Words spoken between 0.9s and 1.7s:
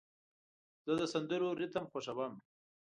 د سندرو